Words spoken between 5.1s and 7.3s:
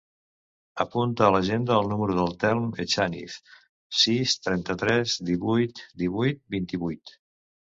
divuit, divuit, vint-i-vuit.